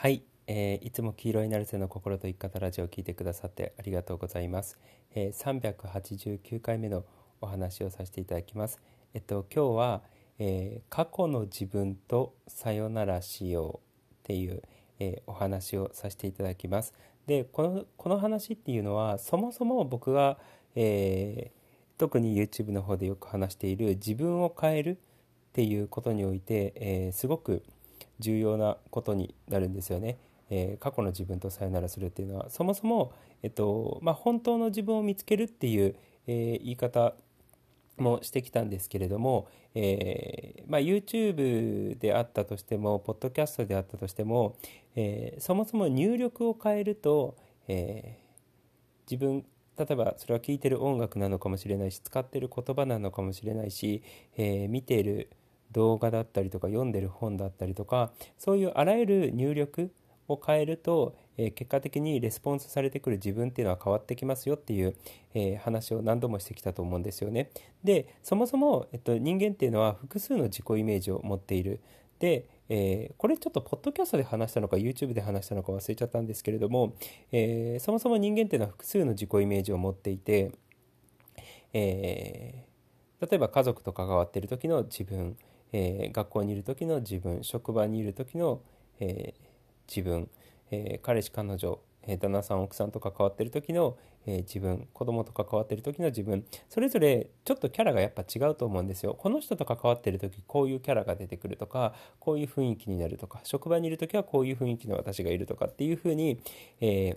[0.00, 4.78] はい、えー、いつも黄色いナルセの心と生き方ラジオを聞いてくださってありがとうございます、
[5.16, 7.04] えー、389回目の
[7.40, 8.80] お話をさせていただきます。
[9.12, 10.02] えっと今日は、
[10.38, 14.62] えー、過去の自分とさよならしようっていう、
[15.00, 16.94] えー、お話をさせていただきます。
[17.26, 20.38] でこのこの話っていうのはそもそも僕が、
[20.76, 24.96] えー、特に YouTube の方でよく話している自分を変えるっ
[25.54, 27.64] ていうことにおいて、えー、すごく
[28.18, 30.18] 重要なことになるんですよね。
[30.50, 35.94] えー、過去の自分とさよならするっていうのはそもそも、えっとまあ、本当の自分を見つけるっていう、
[36.26, 37.14] えー、言い方
[37.98, 44.56] もしてきたんですけれども、えーまあ、YouTube であったとしてもポッドキャストであったとしても、
[44.96, 49.44] えー、そもそも入力を変えると、えー、自分
[49.76, 54.02] 例えばそれは聴いてる音楽なのかもしれないし使ってる言葉なのかもしれないし、
[54.36, 55.30] えー、見ている
[55.72, 59.90] 動画だったりとか読んでる本だったりとかそういうあらゆる入力
[60.28, 64.94] を変えると、え、結果的にレスポンスされてくる自分っていうのは変わってきますよっていう、
[65.34, 67.50] え、話を何度もしてきたと思うんですよね。
[67.82, 71.80] でそもそも、えっと、人間っていうのは複数の自己イメージを持っている。
[72.18, 76.94] で、えー、これちょっとポッドキャストで話したのか YouTube で話したのか忘れちゃったんですけれども、
[77.32, 80.52] えーそもそも人間っていうのは複数の自己イメージを持っていて、
[81.72, 82.64] え
[83.20, 85.36] 例えば家族と関わってる時の自分
[85.72, 88.60] えー、学校にいる時の自分職場にいる時の、
[89.00, 89.42] えー、
[89.88, 90.28] 自分、
[90.70, 93.96] えー、彼氏彼女、え旦那さん奥さんと関わってる時の、
[94.26, 106.40] え自分子供と関わってる時の自分それぞれちょっとキャラがやっぱ違うと思うんですよこの人と関わってる時こういうキャラが出てくるとかこういう雰囲気になるとか職場にいる時はこういう雰囲気の私がいるとかっていうふうに、
[106.80, 107.16] え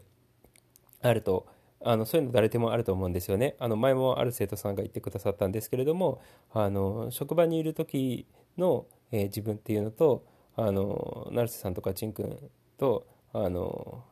[1.01, 1.47] あると
[1.83, 3.55] あのそういうの誰でもあると思うんですよね。
[3.59, 6.21] あの前もある生徒さんが言ってくださったんですけれども
[6.53, 8.27] あの職場にいる時
[8.61, 12.37] の、えー、自分っていうのとあの成瀬さんとかちんくん
[12.77, 14.03] とあの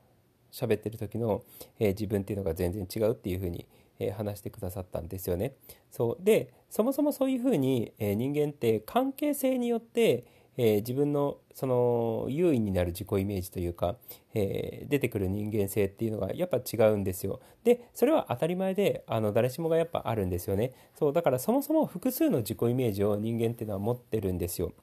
[0.51, 1.43] 喋ってる時の、
[1.79, 3.65] えー、自分っていうのが全然違うっていうふうに、
[3.99, 5.53] えー、話してくださったんですよね。
[5.91, 10.25] そうでそもそもそういうふうに、えー、人間って関係性によって、
[10.61, 13.95] え自分のその優位になる自己イメージというか、
[14.33, 17.39] え出てくる人間性っていうのがやっぱ違うんですよ。
[17.63, 20.73] でそれは当たり前であの誰しもがやっぱあるんですよね。
[20.95, 24.73] そうだからそもそも複数の自己イメージを人間っていうのは持ってるんですよ。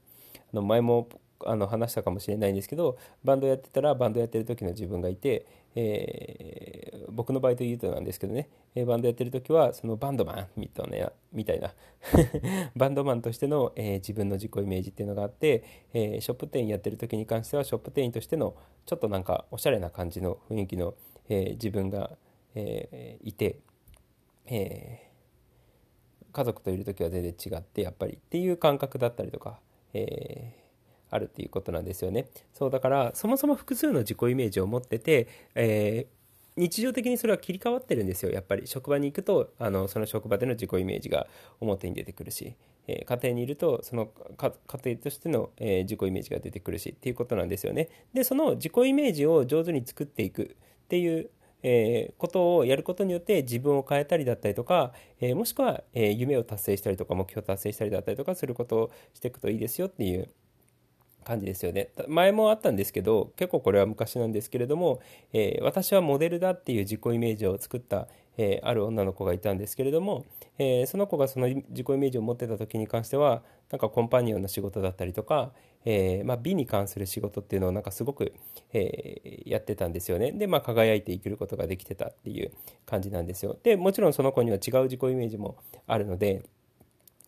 [0.51, 1.11] あの前も
[1.45, 5.45] あの話したかもしれないんですけどバンドやってたらバンドやってる時の自分がいて、
[5.79, 11.75] えー、僕の場合というとなんですけどね、えー、バンドやってる時はそのバンドマンみたいなみたいな。
[12.75, 18.55] バンドマンとしての、えー、自分の自己イメージっていうのがあって、えショップ店員やってる時に関してはショップ店員としての
[18.87, 20.95] ちょっとなんかおしゃれな感じの雰囲気の、
[21.29, 22.17] え自分が、
[22.55, 23.59] えいて、
[24.47, 25.11] え
[26.33, 29.61] 家族といる時は全然違ってやっぱりっていう感覚だったりとか、
[29.93, 30.66] えー
[31.17, 32.29] あるっていうことなんですよね。
[32.53, 41.27] そうだからそもそも複数の自己イメージを持ってて、えー、日常的にそれは切り替わってるんですよやっぱり職場に行くとあのその職場での自己イメージが
[41.61, 42.55] 表に出てくるし、
[42.87, 44.53] えー、家庭にいるとその家
[44.85, 47.89] 庭としての、えー、自己イメージが出てくるしっていうことなんですよね。
[48.15, 51.31] でその自己イメージを上手に作っていくっていう
[51.69, 60.29] えー、ことをやることによって自分を変えたりだったりとか、え、もしくは、え、夢を達成したりとか目標を達成したりだったりとかすることをしていくといいですよっていう
[61.27, 61.89] 感じですよね。
[62.07, 65.01] 前もあったんですけど結構これは昔なんですけれども、
[65.33, 68.07] えー、私はモデルだっていう自己イメージを作った、
[68.39, 70.25] えー、ある女の子がいたんですけれども、
[70.59, 73.43] えー、その子がその自己イメージを持ってた時に関しては
[73.73, 75.51] なんかコンパニオンの仕事だったりとか、
[75.85, 78.33] えまあ、美に関する仕事っていうのをなんかすごく、
[78.73, 80.31] えやってたんですよね。
[80.31, 82.53] で、まあ、輝いて生きることができてたっていう
[82.85, 83.59] 感じなんですよ。
[83.65, 85.57] でもちろんその子には違う自己イメージも
[85.89, 86.45] あるので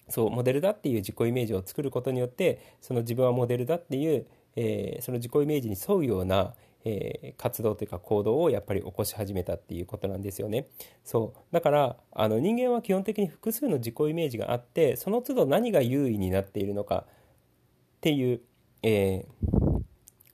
[0.08, 4.26] そうモデルだっていう自己イメージを作ることによってその自分はモデルだっていう、
[4.56, 6.54] えー、その自己イメージに沿うような、
[6.84, 10.66] えー、活動というか行動をやっぱり起こし始めたっていうことなんですよね。
[11.04, 18.40] そうだからあの人間は基本的に複数の自己イメージがあってその都度何が優位になっているのかっていう、
[18.82, 19.82] えー、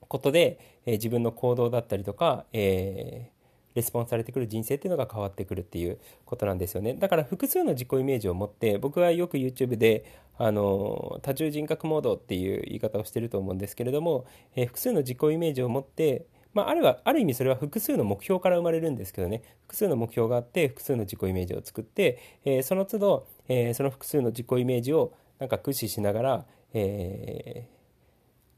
[0.07, 3.31] ことで、え自分の行動だったりとか、え
[3.75, 6.93] レスポンスされてくる人生っていうのが変わってくるっていうことなんですよね。
[6.95, 10.05] だから複数の自己イメージを持って僕はよく YouTube で
[10.37, 14.25] あの多重人格モードっていう言い方をしてると思うんですけれども、
[14.55, 19.43] えー、複数の自己イメージを持ってまあ、あるはある意味それは複数の目標から生まれるんですけどね。
[19.63, 27.67] 複数の目標があって複数の自己イメージを作って、えー、その都度、えー、その複数の自己イメージをなんか駆使しながら、え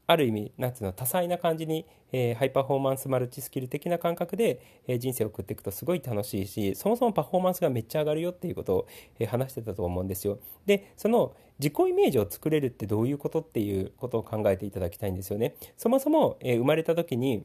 [0.08, 8.86] ある意味なんていうの多彩な感じに、えー、ハイパフォーマンスマルチスキル的な感覚で、えー、人生を送っていくとすごい楽しいしそもそもパフォーマンスがめっちゃ上がるよっていうことを、
[9.18, 10.40] えー、話してたと思うんですよ。
[10.66, 15.54] でその自己イメージを作れるってどういうことっていうことを考えていただきたいんですよね。
[15.76, 17.44] そもそも、え生まれた時に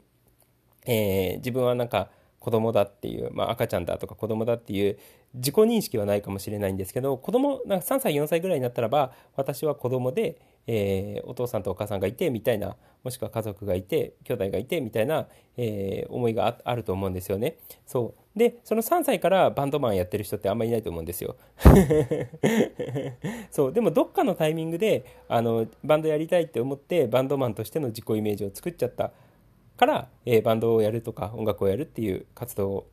[0.85, 4.97] え、自分はなんか子供だっていう、まあ、赤ちゃんだとか子供だっていう
[5.33, 15.27] 自己認識はないかもしれないんですけど子供なんか3歳4歳ぐらいになったらば私は子供で、えー、お父さんとお母さんがいてみたいなもしくは家族がいて兄弟がいてみたいな、
[15.57, 17.57] えー、思いがあると思うんですよね。
[17.85, 21.35] そうでその3歳からバンドマンやってる人ってあんまりいないと思うんですよ。
[23.51, 29.11] そうでもどっかのタイミングであのバンドやりたいって思ってバンドマンとしての自己イメージを作っちゃった
[29.75, 32.87] から、えー、バンドをやるとか音楽をやるっていう活動を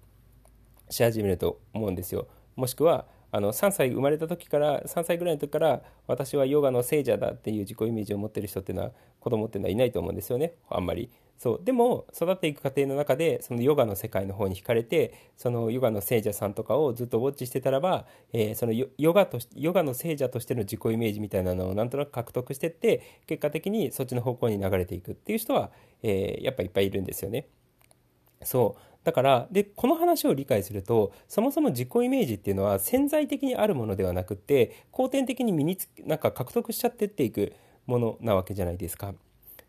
[0.91, 2.27] し始めると思うんですよ。
[2.57, 8.91] もしくはあの3歳生まれた時から3歳ぐらいの時から私はヨガの聖者だっていう自己イメージを持ってる人っていうのは
[9.21, 10.55] 子供っていうのはいないと思うんですよね。
[10.69, 11.11] あんまり。
[11.41, 11.61] そう。
[11.65, 18.05] でも育っていく過程の中でそのヨガの世界の方に惹かれてそのヨガの聖者さんとかをずっとウォッチしてたらば、
[18.35, 25.71] えー、そのヨガとヨガの聖者としての自己イメージみたいなのをなんとなく獲得してって結果的にそっちの方向に流れていくっていう人は、
[26.03, 27.47] えー、やっぱいっぱいいるんですよね。
[28.43, 28.90] そう。
[29.05, 37.55] だからでこの話を理解するとそもそも自己イメージっていうのは潜在的にあるものではなくて後天的に身につなんか獲得しちゃってっていく
[37.87, 39.15] ものなわけじゃないですか。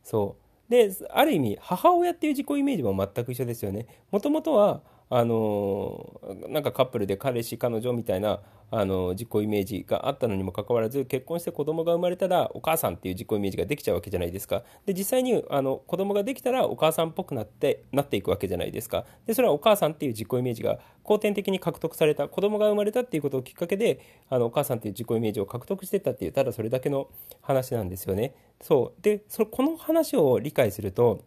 [0.03, 0.35] そ
[0.67, 3.87] うである意味母親っていう自己イメージも全く一緒ですよね。
[4.09, 8.39] もともとはあのなんかカップルで彼氏彼女みたいな
[8.71, 14.63] あの自己イメージがあったのにもかかわらず結婚して子供が生まれたらお母さんっていう自己イメージができちゃうわけじゃないですか。
[14.85, 19.05] で実際にあの子供ができたらお母さんっぽくなってなっていくわけじゃないですか。
[19.25, 27.09] でそれはお母さんっていう自己イメージが後天的に獲得された子供が生まれたっていうことをきっかけであのお母さんっていう自己イメージを獲得してったっていうただそれだけの
[27.41, 28.33] 話なんですよね。
[28.61, 29.01] そう。
[29.01, 31.25] でそこの話を理解すると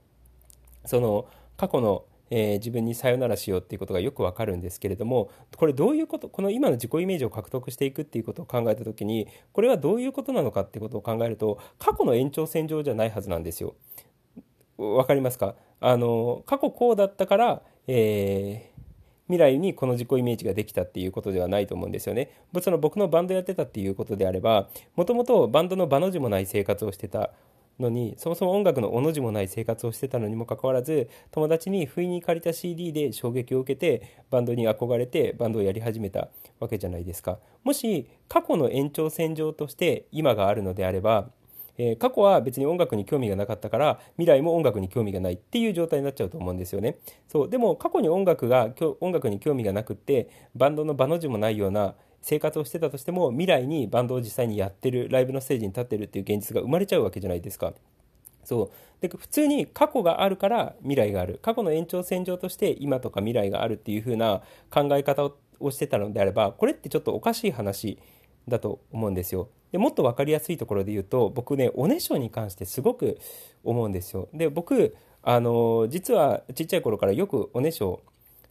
[0.87, 1.27] その
[1.57, 2.05] 過去の
[2.37, 13.77] えー、自分にさよならしようっていうことがよくわかるんですけれどもこれどういうことこの今の自己イメージを獲得していくっていうことを考えた時にこれはどういうことなのかっていうことを考えると過去の延長線上じゃないはずなんですよ。
[14.77, 15.55] わかりますか？
[15.81, 18.75] あの過去こうだったから、えー
[19.27, 22.31] 未来にこの自己イメージができたっていうことではないと思うんですよね。
[22.61, 27.31] その僕のバンドやってたっていうことであればもともとバンドの場の字もない生活をしてた
[27.81, 36.29] のにそもそも音楽のおの字もない生活をしてたのにもかかわらず友達に不意に借りた CD で衝撃を受けてバンドに憧れてバンドをやり始めた
[36.61, 37.39] わけじゃないですか。
[37.65, 41.31] もし過去の延長線上として今があるのであれば、
[41.77, 46.99] えー、過去は別に音楽に興味がなかったから未来も音楽に興味がないっていう状態になっちゃうと思うんですよね。
[47.29, 48.69] そうでも過去に音楽が
[49.01, 51.95] 音楽に興味がなくってバンドの場の字もないような
[52.25, 57.75] 生活をしてたとしても未来にバンドを実際にやってるライブのステージに立ってるっていう現実が生まれちゃうわけじゃないですか。
[58.45, 58.71] そう
[59.03, 64.41] で普通に過去があるから未来がある過去の延長線上として今とか未来があるっていう風な
[64.71, 65.31] 考え方
[65.61, 67.99] をしてたのであればこれってちょっとおかしい話
[68.49, 69.49] だと思うんですよ。
[69.73, 73.19] でもっと分かりやすいところで言うと僕ねおねしょに関してすごく
[73.65, 74.29] 思うんですよ。
[74.33, 78.01] で僕あの実はちっちゃい頃からよくおねしょ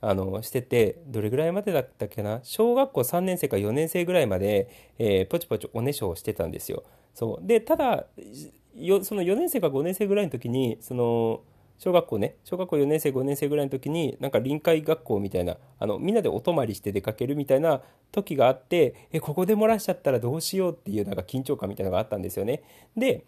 [0.05, 2.41] あのしててどれぐらいまでだったっけな？
[2.43, 4.67] 小学校3年生か4年生ぐらいまで、
[4.99, 6.83] えー、ポチポチおねしょをしてたんですよ。
[7.13, 8.05] そうでただ
[8.75, 11.41] よその4年生か5年生ぐらいの時にその
[11.79, 22.63] 小学校ね小学校4年生5年生ぐらいの時になんか臨海学校みたいなあのみんなでお泊まりして出かけるみたいな時があってえここで漏らしちゃったらどうしようっていうなんか緊張感みたいなのがあったんですよね。
[22.97, 23.25] で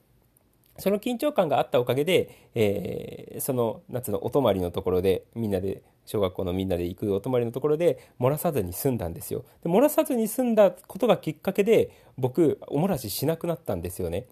[0.78, 9.46] その緊張感があったおかげで、えー、その夏のお泊まりのところでみんなで小学校のみんなで行くお泊まりのところで漏らさずに済んだんですよ。
[9.64, 14.28] で漏らさずに済んだことがきっかけで僕お漏らししなくなったんですよね。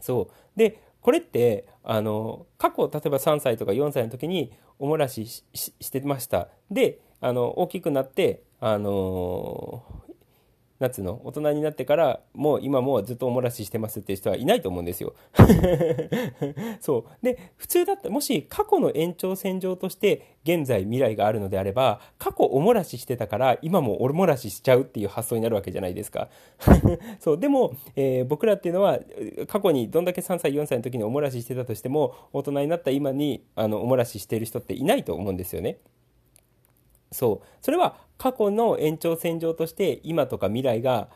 [0.00, 0.58] そう。
[0.58, 6.48] でこれってあの過去例えば3歳とか4歳の時にお漏らししてました。
[6.70, 9.82] であの大きくなってあの
[10.82, 15.14] 夏の大人になってからもう今もうずっとおもらししてますっていう人はいないと思うんですよ。
[16.80, 26.28] そうで普通だったもし過去の延長線上として現在未来があるのであれば過去おもらししてたから今もおもらししちゃうっていう発想になるわけじゃないですか。
[27.20, 28.98] そうでも、えー、僕らっていうのは
[29.46, 35.78] 過去にどんだけ3歳4歳の時におもらししてたとしても大人になった今にあのおもらししてる人っていないと思うんですよね。
[37.12, 37.46] そう。
[37.60, 41.08] それは過去の延長線上として今とか未来が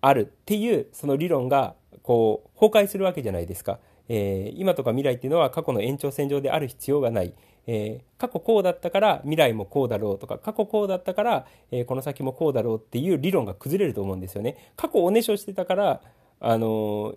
[0.00, 7.32] あるっていうその理論がこう崩壊するわけじゃないですか、えー、今とか未来っていうのは過去の延長線上である必要がない、
[7.66, 14.72] えー、過去こうだったから未来もこうだろうとか過去こうだったから、えー、この先もこうだろうっていう理論が崩れると思うんですよね。
[14.76, 16.00] 過去おねしょしてたから
[16.40, 17.14] あの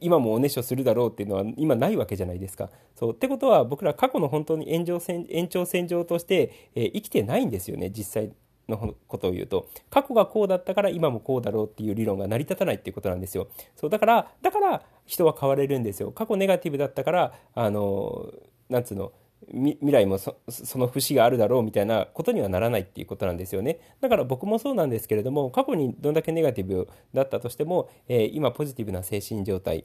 [0.00, 2.70] 今もおねしょするだろうっていうのは今ないわけじゃないですか。
[2.94, 8.32] そうってことは僕ら過去の本当に延長線延長線上として、えー、生きてないんですよね実際
[8.68, 13.48] のことを言うと過去がこうだったから今もこうだろうっていう理論が成り立たないっていうことなんですよ。
[13.76, 16.10] そうだからだから人は変われるんですよ。
[16.10, 18.32] 過去ネガティブだったからあの
[18.68, 19.12] なんつうの
[19.52, 23.78] 未来もその節があるだろうみたいなことにはならないっていうことなんですよね。
[24.00, 29.84] だから僕もそうなんですけれども過去にどんだけネガティブだったとしても、えー、今ポジティブな精神状態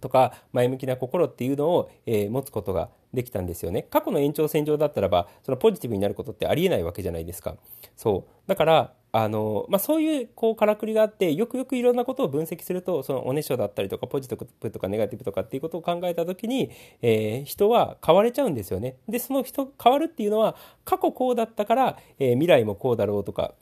[0.00, 3.82] とか前向きな心っていうのを、えー、持つことができたんですよね。
[3.82, 7.56] 過去の延長線上だったらばそのポジティブになることってありえないわけじゃないですか。
[7.96, 8.48] そう。
[8.48, 16.70] だからあのまあ、そういうこうからくりがあってよくよくいろんなことを分析するとそのおねしょだったりとかポジティブとかネガティブとかっていうことを考えた時に、
[17.02, 18.96] えー、人は変われちゃうんですよね。
[19.08, 23.52] でその人変わるっていうのは過去こうだったから、えー、未来もこうだろうとか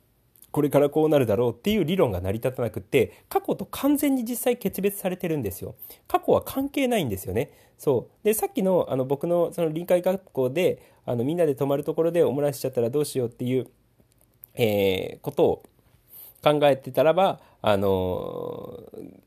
[0.53, 5.75] これからこうなるだろうっていう理論が成り立たなくって過去と完全に実際決別されてるんですよ。
[6.07, 7.53] 過去は関係ないんですよね。
[7.77, 8.25] そう。
[8.25, 13.69] でさっきのあの僕のその臨海学校であのみんなで泊まるところでお漏らしちゃったらどうしようっていう、
[14.63, 15.63] えー、ことを
[16.43, 18.83] 考えてたらば、あの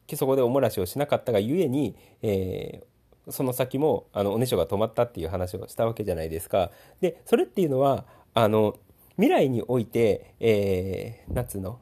[0.08, 6.70] ー、そこでお漏らしをしなかったがゆえに、えー、その先もあのおねしょが止まったっていう話をしたわけじゃないですか。
[7.02, 8.78] でそれっていうのはあの
[9.16, 11.80] 未来において、えー、夏の？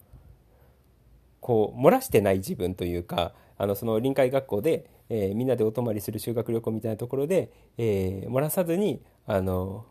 [1.41, 9.85] こう漏らしてない自分というかあのその臨海学校で、えー、みんなでお泊まりする修学旅行みたいなところで、えー、漏らさずにあの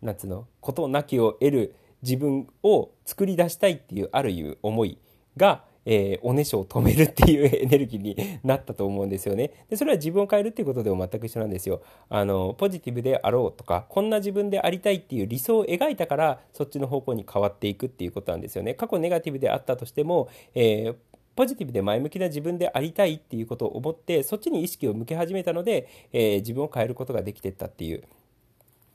[0.00, 0.46] 夏の？
[0.60, 4.98] ことなきを得る自分を作り出したいっていうあるいう思い
[5.36, 9.50] が、えー、おねしょを止めるっていう エネルギーになったと思うんですよね。
[9.68, 11.82] でそれは自分を変えるっていうことでも全く一緒なんですよ。
[12.08, 18.74] あのポジティブであろうとかこんな自分でありたいっていう理想を描いたからそっちの方向に変わっていくっていうことなんですよね。
[18.74, 20.96] 過去ネガティブであったとしても、えー
[21.34, 28.04] ポジティブで前向きな自分でありたいっていうことを思ってそっちに意識を向け始めたので、えー、自分を変えることができてったっていう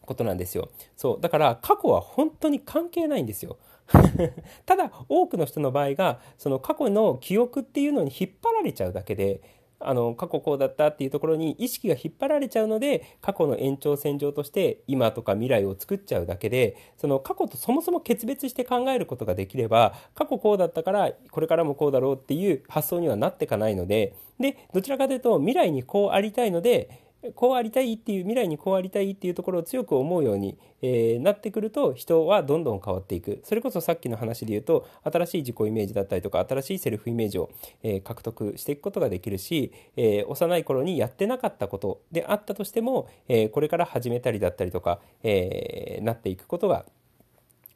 [0.07, 0.69] ことなんですよ。
[0.95, 1.21] そう。
[1.21, 3.57] だから過去は本当に関係ないんですよ。
[4.65, 9.41] ただ多くの人の場合がその過去の記憶っていうのに引っ張られちゃうだけで
[9.79, 37.49] あの過去こうだったっていうところに意識が引っ張られちゃうので過去の延長線上として今とか未来を作っちゃうだけでその過去とそもそも決別して考えることができれば過去こうだったからこれからもこうだろうっていう発想にはなってかないのででどちらかというと未来にこうありたいのでこうありたいっていう未来にこうありたいっていうところを強く思うように、えー、なってくると人はどんどん変わっていくそれこそさっきの話で言うと新しい自己イメージだったりとか新しいセルフイメージを、
[37.81, 46.85] えー、獲得していくことができるし、えー、幼い頃にやってなかったことであったとしても、えこれから始めたりだったりとか、えなっていくことが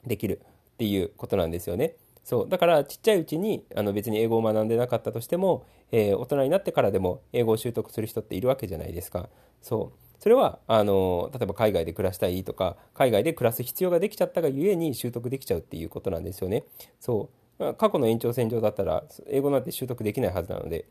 [0.06, 0.40] できる
[0.74, 1.96] っていうことなんですよね。
[2.24, 9.28] そうだからちっちゃいうちにあの別に英語を学んでなかったとしても、えー、大人になってからでも英語を習得する人っているわけじゃないですか。
[9.60, 16.64] そうそれはあの例えば海外で暮らしたいとか海外で暮らす必要ができちゃったがゆえに習得できちゃうっていうことなんですよね。
[17.00, 20.86] そう過去の延長線上だったら英語なんて習得できないはずなので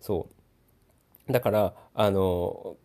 [0.00, 0.28] そ
[1.28, 2.76] うだからあの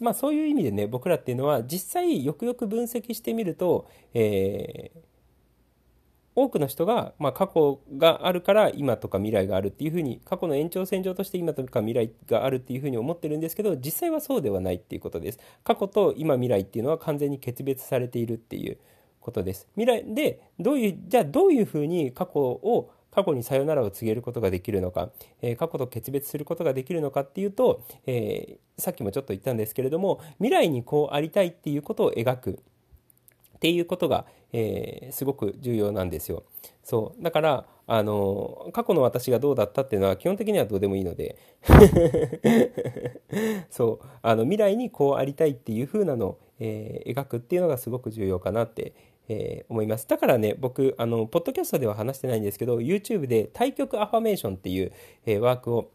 [0.00, 5.06] まあそういう意味でね僕らっていうのは実際よくよく分析してみると、えー
[6.36, 15.38] 多くの人が、まあ、過去があるから今とか未来があるっていうふうに過去の延長線上として今とか未来があるっていうふうに思ってるんですけど実際はそうではないっていうことです。
[15.64, 18.76] 過去と今未来っていうのは完全に決別されているっていう
[19.20, 19.66] ことです。
[19.76, 25.08] 未来でどういうじゃあどういうふうに過去を過去にさよならを告げることができるのか、
[25.40, 32.62] えー、過去と決別することができるのかっていうと、えー、さっきもちょっと言ったんですけれども未来にこうありたいっていうことを描く。
[33.66, 36.44] っていうことが、えー、すごく重要なんですよ。
[36.84, 37.22] そう。
[37.22, 41.36] だからあの過去の私がどうだったっていうのは基本的にはどうでもいいので。
[43.68, 44.06] そう。
[44.22, 48.92] あの未来にこうありたいっていう風なのを、えー、描くっていうのがすごく重要かなって、
[49.28, 50.06] えー、思います。
[50.06, 54.92] だからね僕あのポッドキャストでは話してないんですけど YouTube で対極アファメーションっていう、
[55.24, 55.90] えー、ワークを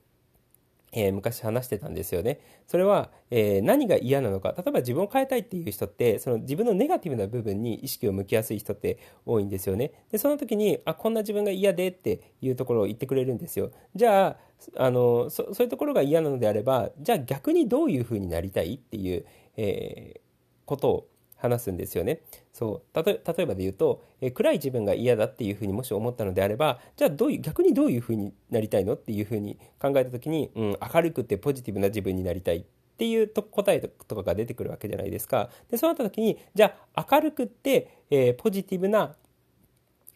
[0.92, 2.40] えー、昔話してたんですよね。
[2.68, 4.54] それは、えー、何が嫌なのか。
[4.58, 9.92] 例えば自分を変えたいっていう人って、その自分のネガティブな部分に意識を向きやすい人って多いんですよね。
[10.12, 13.72] で、その時に、あ、こんな自分が嫌でっていうところを言ってくれるんですよ。
[13.96, 14.38] じゃあ、
[14.76, 19.26] あのそそういうところが嫌なのであれば、じゃあ逆にどういうふうになりたいっていう、
[19.58, 20.20] えー、
[20.66, 21.08] ことを
[21.42, 22.22] 話すんですよね。
[22.54, 32.64] そう例えばで言うと、えー、暗い自分が嫌だっていうふうにもし思ったのであればじゃあどういう逆にどういうふうになりたいのっていうふうに考えた時に、うん、明るくてポジティブな自分になりたいっ
[32.98, 35.50] ていうと答えとかが出てくるわけじゃないですか。
[35.72, 39.16] でそうなった時にじゃあ明るくって、えー、ポジティブな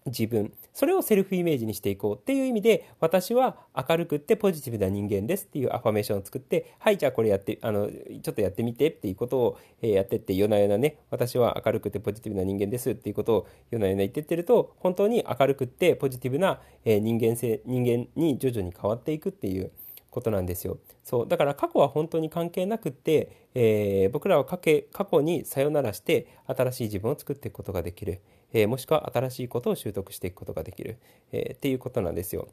[0.05, 3.55] 自分それをセルフイメージにしていこうっていう意味で私は
[3.89, 19.71] 明るくってポジティブな人間ですっていうアファメーションを作ってはいじゃあこれやってあのちょっとやってみてっていうことを、えやってって夜な夜なね私は明るくてポジティブな人間ですっていうことを夜な夜な言ってってると本当に明るくってポジティブな、え人間性人間に徐々に変わっていくっていう
[20.09, 20.77] ことなんですよ。
[21.03, 28.21] そうだから過去は本当に関係なくって、えー、僕らは過去にさよならして新しい自分を作っていくことができる、
[28.55, 30.97] えー、もしくは新しいことを習得していくことができる、
[31.33, 32.47] えー、っていうことなんですよ。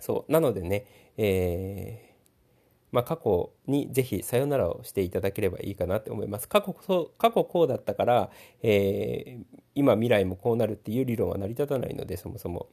[0.00, 0.86] そうなのでね、
[1.18, 2.14] えー
[2.90, 6.48] まあ、過去にぜひさよならをしていただければいいかなって思います。
[6.48, 8.30] 過去そ過去こうだったから、
[8.62, 9.44] えー、
[9.74, 12.68] 今未来もこうなるっていう理論は成り立たないのでそもそも。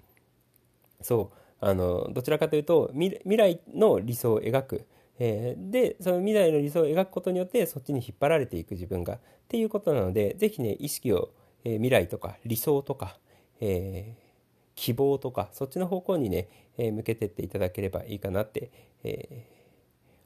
[1.01, 4.85] そうあのどちらかというと未来の理想を描く、
[5.19, 9.19] え、でその未来の理想を描くことによってそっちに引っ張られていく自分がっ
[9.50, 11.31] ていうことなのでぜひね意識を、
[11.63, 13.18] えー、未来とか理想とか、
[13.60, 14.22] えー、
[14.75, 18.72] 希望とかそっちの方向にね、え向けてっていただければいいかなって、
[19.03, 19.62] えー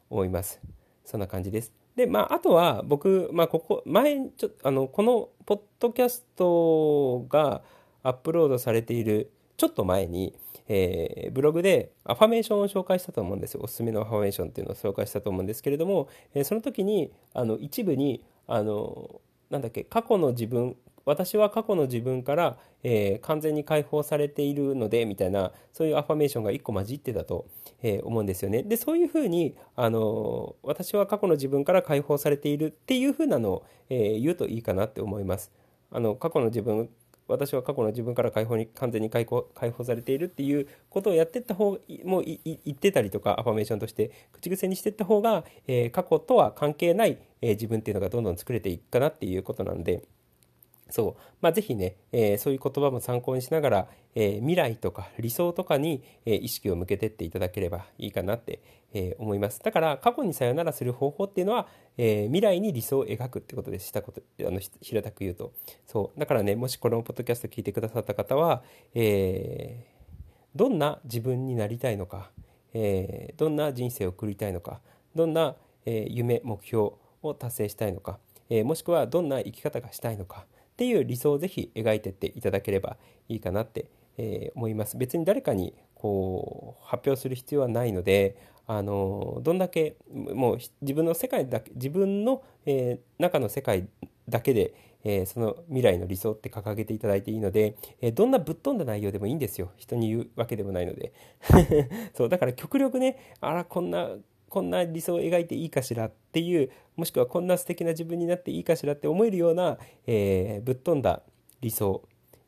[0.09, 0.59] 思います。
[1.03, 1.71] そんな感じです。
[1.95, 7.61] で、まあ、あとは僕、まあ、ここ、前、ちょあの、このポッドキャストが
[8.03, 10.37] アップロードされているちょっと前に、
[10.67, 13.61] えー、ブログでアファメーションを紹介したと思うんですよ。
[13.63, 27.45] おすすめのアファメーションっていうのを紹介したと思うんですけれども、えー、その時に、あの、一部に、あの、なんだっけ、過去の自分、私は過去の自分から、えー、完全に解放されているのでみたいなそういうアファメーションが1個混じってたと、
[27.83, 28.63] えー、思うんですよね。
[28.63, 35.51] でそういうふうに、あのー、私は過去の自分から解放されているっていうふうなのを、え言うといいかなって思います。
[35.91, 36.89] あの過去の自分
[37.27, 50.03] 私は過去の自分から解放に完全に解放解放されているっていうことをやってった方もう言ってたりとかアファメーションとして口癖にしてった方が、えー、過去とは関係ない、えー、自分っていうのがどんどん作れていくかなっていうことなので。
[50.89, 51.21] そう。
[51.41, 58.59] まあ、ぜひね、えー、そういう言葉も参考にしながら、えー、未来とか理想とかに、えー、意識を向けてっていただければいいかなって、
[58.95, 59.59] え思います。
[59.61, 65.51] だから、過去にさよならする方法っていうのは、え未来に理想を描くってことでしたこと、あの、平たく言うと。
[65.85, 66.19] そう。
[66.19, 68.63] だからね、もしこのポッドキャスト聞いてくださった方は、
[68.93, 69.85] え
[70.55, 72.31] どんな自分になりたいのか、
[72.73, 74.79] えどんな人生を送りたいのか、
[75.13, 82.97] どんな、え夢、目標を達成したいのか、えもしくはどんな生き方がしたいのか、っていう理想をぜひ描いてっていただければ
[83.29, 84.97] いいかなって、えー、思います。
[84.97, 88.35] 別に誰かにこう発表する必要はないので
[88.67, 93.87] あのどんだけもう自分の世界だけ自分の、えー、中の世界
[94.27, 94.73] だけで、
[95.05, 99.71] えー、その未来の理想って掲げていただいていいので、えー、どんなぶっ飛んだ内容でもいいんですよ。
[99.77, 101.13] 人に言うわけでもないので。
[102.13, 104.09] そうだから極力ねあらこんな
[104.55, 111.23] こんな理想を描いていいかしらっていうもしくはこんな素敵な自分になっていいかしらって思えるような、えー、ぶっ飛んだ
[111.59, 112.01] 理想、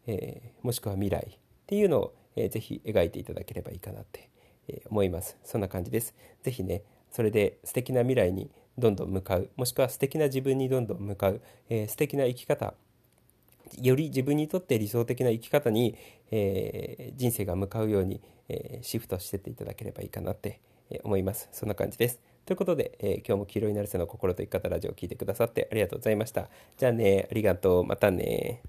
[0.06, 4.30] えー、もしくは未来っていうのを、えー、ぜひ描いていただければいいかなって、
[4.70, 5.38] え思います。
[5.44, 6.16] そんな感じです。
[6.44, 12.74] ぜひねそれで素敵な未来にどんどん向かうもしくは素敵な自分にどんどん向かう、えー、素敵な生き方
[13.82, 15.98] より自分にとって理想的な生き方に、
[16.32, 20.62] えー、人生が向かうように、えー、シフトしてっていただければいいかなって
[21.04, 21.50] 思います。
[21.52, 22.20] そんな感じです。
[22.46, 26.48] ということで、えー、今日も黄色になるせの心と生き方ラジオを聴いてくださってありがとうございました。
[26.78, 27.84] じゃあね、ありがとう。
[27.86, 28.62] またね。